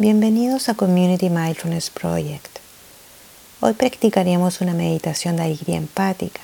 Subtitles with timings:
[0.00, 2.60] Bienvenidos a Community Mindfulness Project.
[3.60, 6.40] Hoy practicaremos una meditación de alegría empática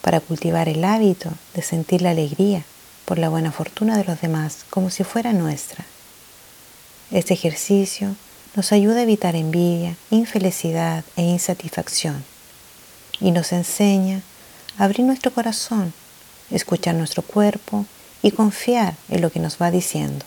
[0.00, 2.62] para cultivar el hábito de sentir la alegría
[3.06, 5.84] por la buena fortuna de los demás como si fuera nuestra.
[7.10, 8.14] Este ejercicio
[8.54, 12.24] nos ayuda a evitar envidia, infelicidad e insatisfacción
[13.18, 14.22] y nos enseña
[14.78, 15.92] a abrir nuestro corazón,
[16.52, 17.86] escuchar nuestro cuerpo
[18.22, 20.24] y confiar en lo que nos va diciendo.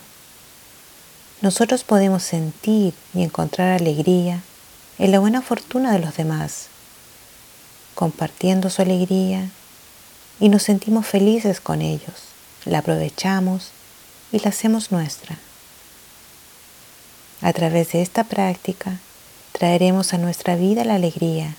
[1.44, 4.42] Nosotros podemos sentir y encontrar alegría
[4.97, 6.68] en la buena fortuna de los demás,
[7.96, 9.50] compartiendo su alegría
[10.39, 12.29] y nos sentimos felices con ellos,
[12.64, 13.71] la aprovechamos
[14.32, 15.37] y la hacemos nuestra.
[17.42, 19.00] A través de esta práctica
[19.51, 21.56] traeremos a nuestra vida la alegría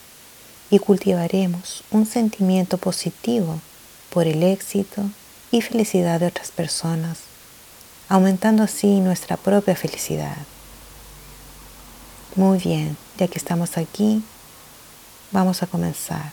[0.71, 3.61] y cultivaremos un sentimiento positivo
[4.09, 5.03] por el éxito
[5.51, 7.34] y felicidad de otras personas
[8.09, 10.37] aumentando así nuestra propia felicidad.
[12.37, 14.23] Muy bien, ya que estamos aquí,
[15.31, 16.33] vamos a comenzar.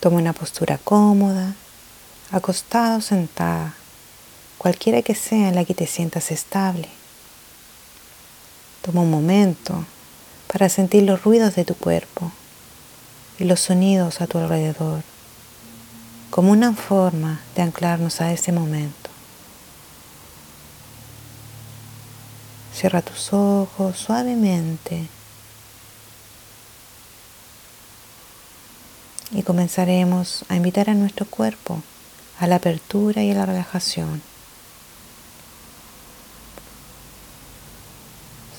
[0.00, 1.54] Toma una postura cómoda,
[2.30, 3.74] acostado o sentada,
[4.58, 6.88] cualquiera que sea en la que te sientas estable.
[8.82, 9.84] Toma un momento
[10.50, 12.32] para sentir los ruidos de tu cuerpo
[13.38, 15.02] y los sonidos a tu alrededor
[16.30, 19.10] como una forma de anclarnos a ese momento.
[22.72, 25.08] Cierra tus ojos suavemente
[29.32, 31.82] y comenzaremos a invitar a nuestro cuerpo
[32.38, 34.22] a la apertura y a la relajación.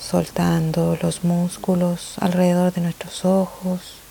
[0.00, 4.01] Soltando los músculos alrededor de nuestros ojos,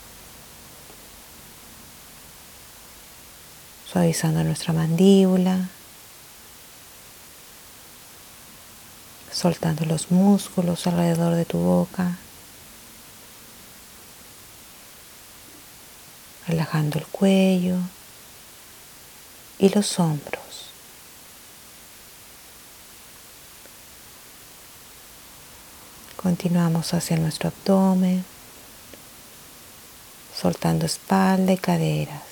[3.92, 5.68] suavizando nuestra mandíbula,
[9.30, 12.16] soltando los músculos alrededor de tu boca,
[16.46, 17.76] relajando el cuello
[19.58, 20.40] y los hombros.
[26.16, 28.24] Continuamos hacia nuestro abdomen,
[30.40, 32.31] soltando espalda y caderas.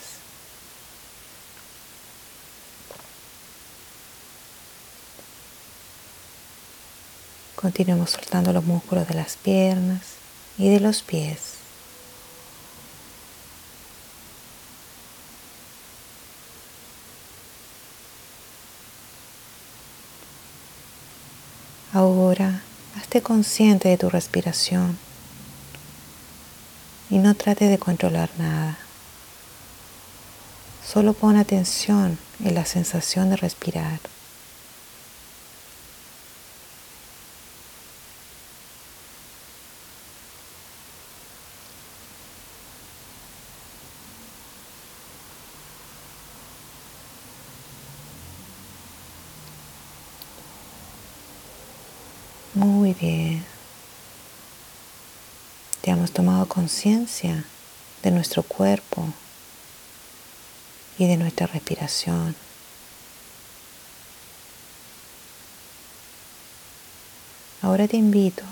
[7.60, 10.00] Continuemos soltando los músculos de las piernas
[10.56, 11.56] y de los pies.
[21.92, 22.62] Ahora
[22.96, 24.96] hazte consciente de tu respiración
[27.10, 28.78] y no trate de controlar nada.
[30.86, 34.00] Solo pon atención en la sensación de respirar.
[52.54, 53.44] Muy bien.
[55.84, 57.44] Ya hemos tomado conciencia
[58.02, 59.06] de nuestro cuerpo
[60.98, 62.34] y de nuestra respiración.
[67.62, 68.42] Ahora te invito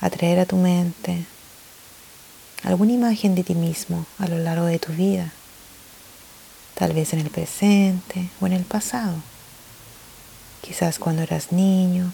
[0.00, 1.26] a traer a tu mente
[2.62, 5.30] alguna imagen de ti mismo a lo largo de tu vida,
[6.76, 9.16] tal vez en el presente o en el pasado,
[10.62, 12.12] quizás cuando eras niño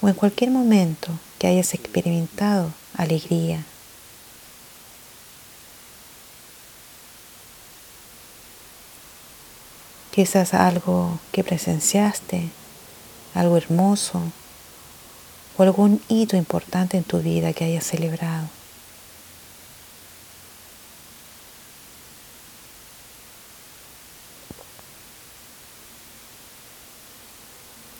[0.00, 3.64] o en cualquier momento que hayas experimentado alegría.
[10.10, 12.48] Quizás algo que presenciaste,
[13.34, 14.20] algo hermoso
[15.56, 18.57] o algún hito importante en tu vida que hayas celebrado.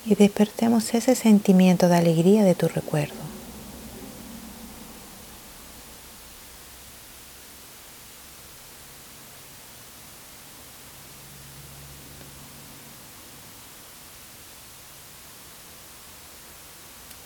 [0.09, 3.15] Y despertemos ese sentimiento de alegría de tu recuerdo.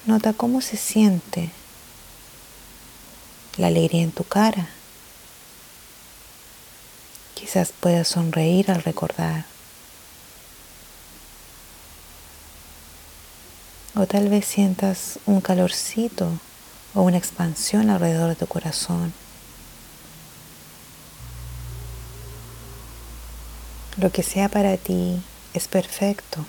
[0.07, 1.51] Nota cómo se siente
[3.59, 4.69] la alegría en tu cara.
[7.35, 9.52] Quizás puedas sonreír al recordar.
[13.95, 16.29] O tal vez sientas un calorcito
[16.95, 19.13] o una expansión alrededor de tu corazón.
[23.99, 25.23] Lo que sea para ti
[25.55, 26.47] es perfecto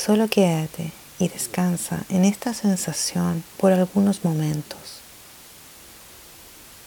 [0.00, 5.00] solo quédate y descansa en esta sensación por algunos momentos.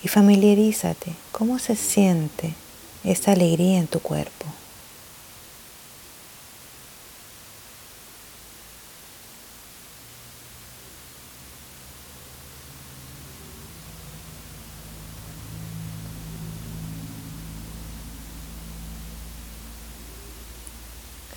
[0.04, 2.56] Y familiarízate cómo se siente
[3.04, 4.46] esta alegría en tu cuerpo.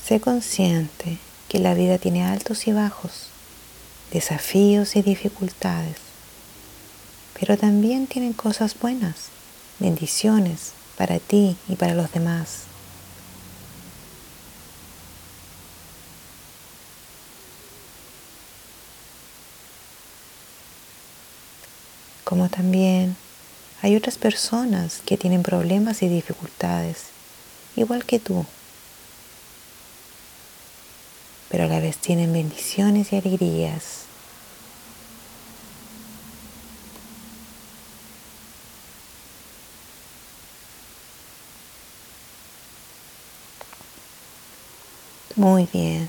[0.06, 1.18] Sé consciente
[1.48, 3.26] que la vida tiene altos y bajos,
[4.12, 5.96] desafíos y dificultades,
[7.40, 9.30] pero también tienen cosas buenas,
[9.80, 12.66] bendiciones para ti y para los demás.
[22.22, 23.16] Como también
[23.82, 27.06] hay otras personas que tienen problemas y dificultades,
[27.74, 28.46] igual que tú.
[31.48, 34.06] Pero a la vez tienen bendiciones y alegrías.
[45.36, 46.08] Muy bien.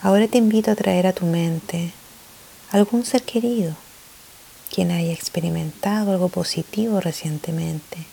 [0.00, 1.92] Ahora te invito a traer a tu mente
[2.70, 3.74] algún ser querido,
[4.72, 8.06] quien haya experimentado algo positivo recientemente,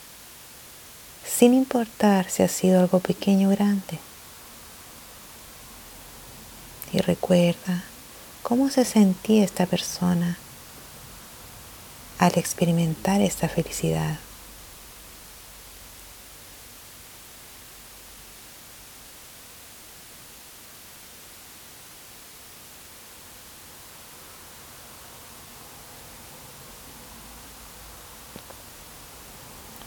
[1.24, 4.00] sin importar si ha sido algo pequeño o grande
[6.92, 7.84] y recuerda
[8.42, 10.38] cómo se sentía esta persona
[12.18, 14.18] al experimentar esta felicidad.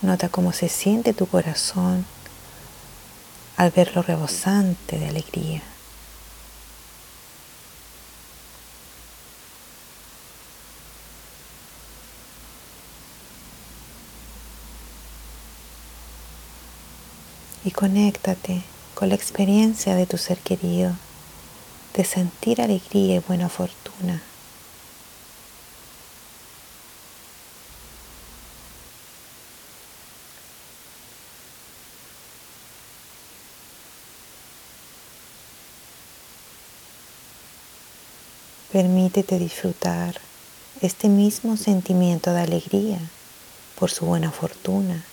[0.01, 2.05] Nota cómo se siente tu corazón
[3.55, 5.61] al verlo rebosante de alegría.
[17.63, 18.63] Y conéctate
[18.95, 20.95] con la experiencia de tu ser querido,
[21.95, 24.21] de sentir alegría y buena fortuna.
[38.71, 40.21] Permítete disfrutar
[40.81, 42.99] este mismo sentimiento de alegría
[43.77, 45.03] por su buena fortuna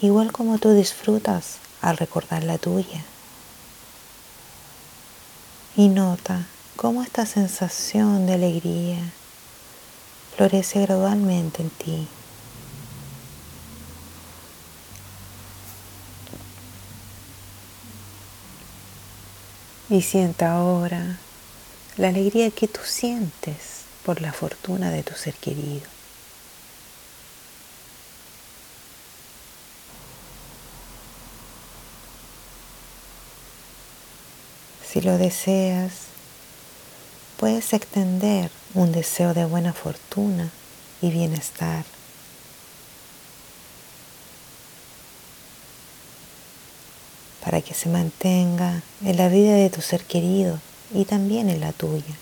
[0.00, 3.04] igual como tú disfrutas al recordar la tuya.
[5.76, 6.46] Y nota
[6.76, 8.98] cómo esta sensación de alegría
[10.36, 12.08] florece gradualmente en ti.
[19.90, 21.18] Y sienta ahora
[21.96, 25.97] la alegría que tú sientes por la fortuna de tu ser querido.
[34.90, 35.92] Si lo deseas,
[37.36, 40.50] puedes extender un deseo de buena fortuna
[41.02, 41.84] y bienestar.
[47.44, 50.60] para que se mantenga en la vida de tu ser querido
[50.92, 52.14] y también en la tuya.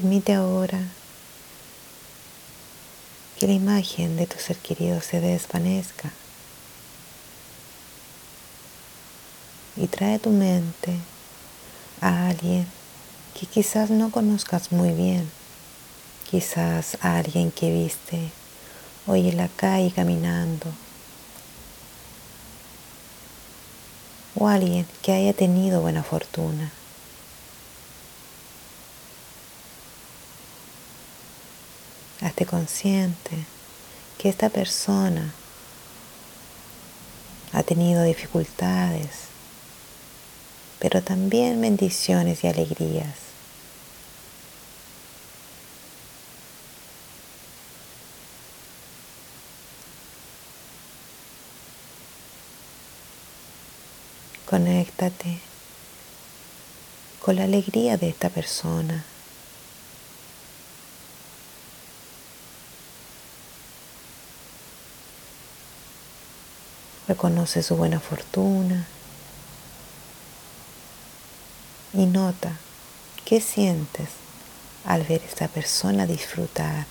[0.00, 0.78] Permite ahora
[3.36, 6.12] que la imagen de tu ser querido se desvanezca.
[9.76, 10.94] Y trae a tu mente
[12.00, 12.64] a alguien
[13.34, 15.28] que quizás no conozcas muy bien,
[16.30, 18.30] quizás a alguien que viste
[19.08, 20.66] hoy en la calle caminando,
[24.36, 26.70] o alguien que haya tenido buena fortuna.
[32.28, 33.38] Hazte consciente
[34.18, 35.32] que esta persona
[37.54, 39.28] ha tenido dificultades,
[40.78, 43.14] pero también bendiciones y alegrías.
[54.44, 55.38] Conéctate
[57.20, 59.02] con la alegría de esta persona.
[67.08, 68.86] Reconoce su buena fortuna
[71.94, 72.52] y nota
[73.24, 74.10] qué sientes
[74.84, 76.84] al ver a esta persona disfrutar.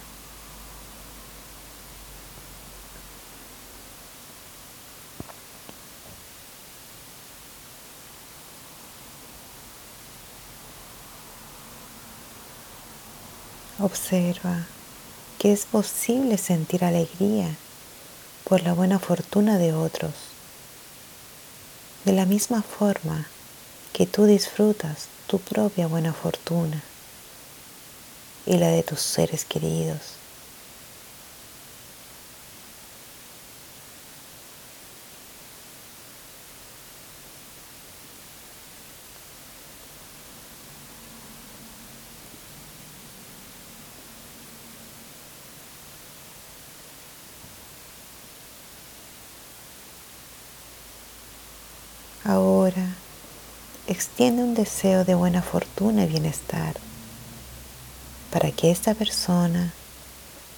[13.80, 14.66] Observa
[15.38, 17.56] que es posible sentir alegría
[18.48, 20.14] por la buena fortuna de otros.
[22.06, 23.26] De la misma forma
[23.92, 26.82] que tú disfrutas tu propia buena fortuna
[28.46, 30.18] y la de tus seres queridos.
[52.28, 52.86] Ahora
[53.98, 56.76] extiende un deseo de buena fortuna y bienestar
[58.32, 59.74] para que esta persona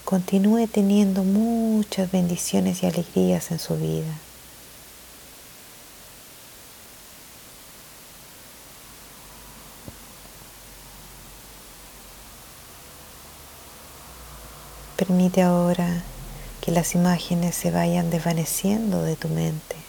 [0.03, 4.13] continúe teniendo muchas bendiciones y alegrías en su vida.
[14.97, 16.03] Permite ahora
[16.59, 19.79] que las imágenes se vayan desvaneciendo de tu mente.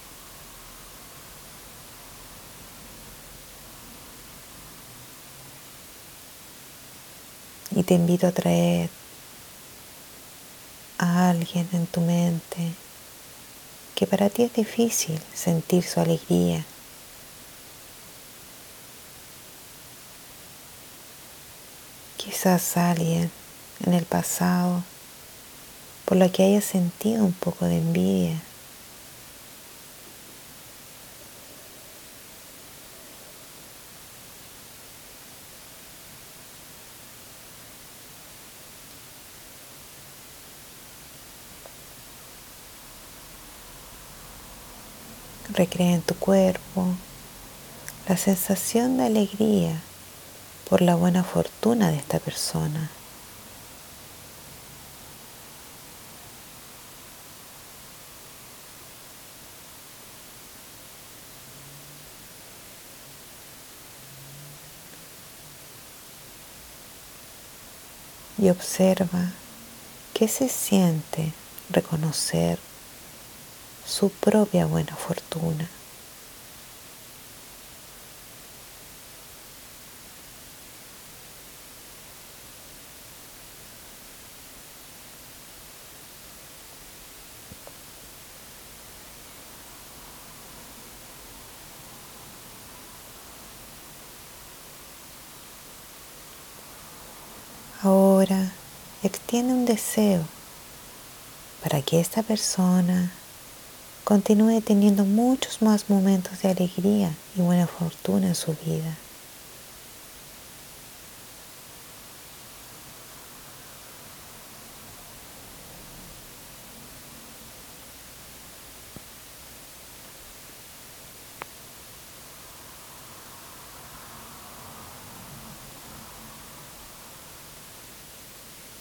[7.72, 8.88] Y te invito a traer
[10.98, 12.72] a alguien en tu mente
[13.96, 16.64] que para ti es difícil sentir su alegría.
[22.16, 23.28] Quizás alguien
[23.84, 24.84] en el pasado
[26.04, 28.40] por lo que hayas sentido un poco de envidia.
[45.54, 46.86] Recrea en tu cuerpo
[48.08, 49.80] la sensación de alegría
[50.68, 52.90] por la buena fortuna de esta persona.
[68.38, 69.32] Y observa
[70.14, 71.32] qué se siente
[71.68, 72.58] reconocer
[73.90, 75.68] su propia buena fortuna.
[97.82, 98.52] Ahora
[99.02, 100.22] extiende un deseo
[101.62, 103.10] para que esta persona
[104.10, 108.96] continúe teniendo muchos más momentos de alegría y buena fortuna en su vida.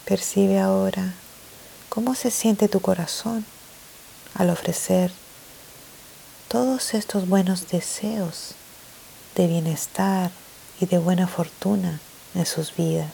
[0.05, 1.13] Percibe ahora
[1.89, 3.45] cómo se siente tu corazón
[4.39, 5.11] al ofrecer
[6.47, 8.55] todos estos buenos deseos
[9.35, 10.31] de bienestar
[10.79, 11.99] y de buena fortuna
[12.33, 13.11] en sus vidas.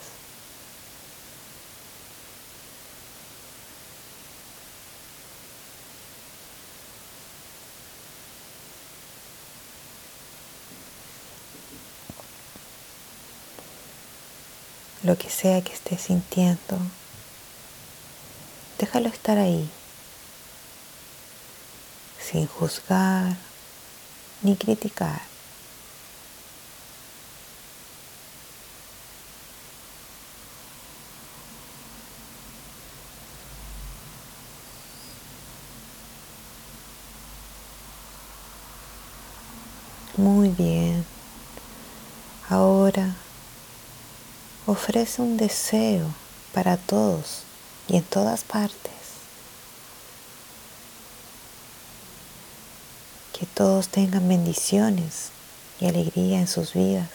[15.01, 16.77] Lo que sea que estés sintiendo,
[18.77, 19.67] déjalo estar ahí
[22.25, 23.37] sin juzgar
[24.41, 25.21] ni criticar.
[40.17, 41.05] Muy bien.
[42.49, 43.15] Ahora
[44.65, 46.07] ofrece un deseo
[46.53, 47.43] para todos
[47.87, 48.95] y en todas partes.
[53.37, 55.31] que todos tengan bendiciones
[55.79, 57.09] y alegría en sus vidas.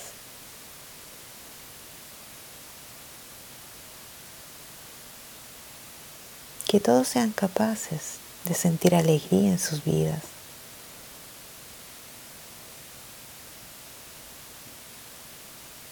[6.66, 10.22] Que todos sean capaces de sentir alegría en sus vidas.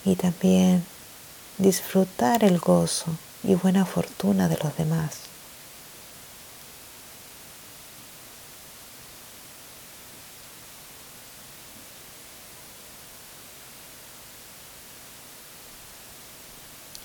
[0.05, 0.85] y también
[1.59, 3.07] disfrutar el gozo
[3.43, 5.28] y buena fortuna de los demás.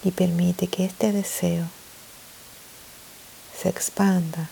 [0.03, 1.65] Y permite que este deseo
[3.57, 4.50] se expanda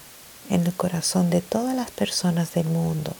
[0.50, 3.14] en el corazón de todas las personas del mundo.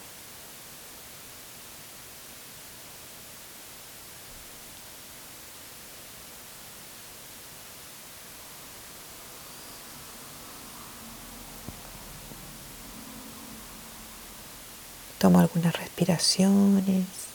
[15.20, 17.31] Toma algunas respiraciones.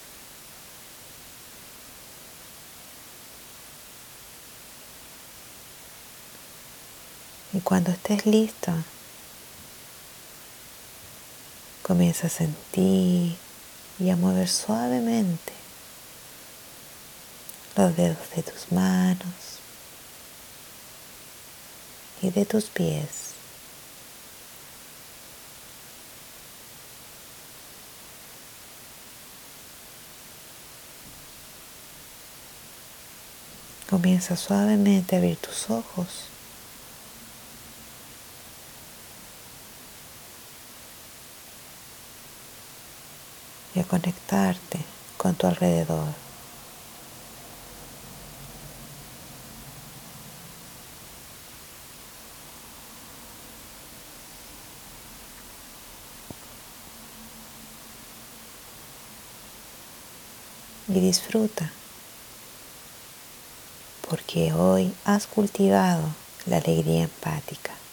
[7.57, 8.71] Y cuando estés listo,
[11.83, 13.35] comienza a sentir
[13.99, 15.55] y a mover suavemente
[17.75, 19.33] los dedos de tus manos
[22.21, 23.33] y de tus pies.
[33.89, 36.36] Comienza suavemente a abrir tus ojos.
[43.77, 44.79] Y a conectarte
[45.19, 46.09] con tu alrededor.
[60.89, 61.71] Y disfruta
[64.09, 66.03] porque hoy has cultivado
[66.47, 67.86] la alegría empática.